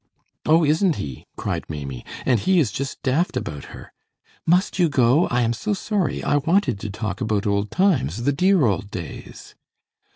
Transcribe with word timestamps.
"Oh, 0.47 0.65
isn't 0.65 0.95
he," 0.95 1.27
cried 1.37 1.69
Maimie, 1.69 2.03
"and 2.25 2.39
he 2.39 2.59
is 2.59 2.71
just 2.71 2.99
daft 3.03 3.37
about 3.37 3.65
her. 3.65 3.93
Must 4.47 4.79
you 4.79 4.89
go? 4.89 5.27
I 5.27 5.43
am 5.43 5.53
so 5.53 5.75
sorry. 5.75 6.23
I 6.23 6.37
wanted 6.37 6.79
to 6.79 6.89
talk 6.89 7.21
about 7.21 7.45
old 7.45 7.69
times, 7.69 8.23
the 8.23 8.33
dear 8.33 8.65
old 8.65 8.89
days." 8.89 9.53